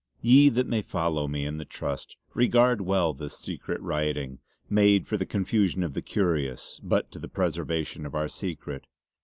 Ye 0.23 0.49
that 0.49 0.65
may 0.65 0.81
follow 0.81 1.27
me 1.27 1.45
in 1.45 1.57
the 1.59 1.63
trust 1.63 2.17
regard 2.33 2.81
well 2.81 3.13
this 3.13 3.37
secret 3.37 3.79
writing, 3.81 4.39
made 4.67 5.05
for 5.05 5.15
the 5.15 5.27
confusion 5.27 5.83
of 5.83 5.93
the 5.93 6.01
curious 6.01 6.81
but 6.83 7.11
to 7.11 7.19
the 7.19 7.29
preservation 7.29 8.03
of 8.07 8.15
our 8.15 8.27
secret. 8.27 8.87